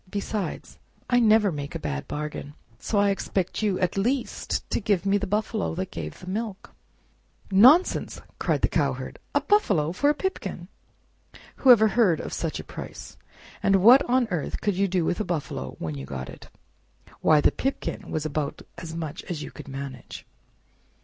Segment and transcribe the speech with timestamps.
[0.09, 0.79] Besides,
[1.11, 5.19] I never make a bad bargain, so I expect you, at least to give me
[5.19, 6.71] the buffalo that gave the milk."
[7.51, 10.69] "Nonsense!" cried the Cowherd; "a buffalo for a pipkin!
[11.57, 13.15] Whoever heard of such a price?
[13.61, 16.49] And what on earth could you do with a buffalo when you got it?
[17.19, 20.25] Why, the pipkin was about as much as you could manage."